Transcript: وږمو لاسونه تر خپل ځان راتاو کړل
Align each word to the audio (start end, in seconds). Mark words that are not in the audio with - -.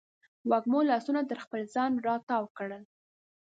وږمو 0.49 0.79
لاسونه 0.89 1.21
تر 1.29 1.37
خپل 1.45 1.61
ځان 1.75 1.91
راتاو 2.07 2.45
کړل 2.57 2.83